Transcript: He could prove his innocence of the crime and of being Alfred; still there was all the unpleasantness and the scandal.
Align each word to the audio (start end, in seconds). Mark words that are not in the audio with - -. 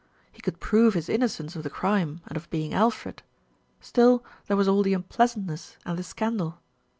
He 0.31 0.41
could 0.41 0.59
prove 0.59 0.95
his 0.95 1.09
innocence 1.09 1.55
of 1.55 1.61
the 1.61 1.69
crime 1.69 2.21
and 2.25 2.35
of 2.35 2.49
being 2.49 2.73
Alfred; 2.73 3.21
still 3.79 4.23
there 4.47 4.57
was 4.57 4.67
all 4.67 4.81
the 4.81 4.95
unpleasantness 4.95 5.77
and 5.85 5.95
the 5.95 6.01
scandal. 6.01 6.57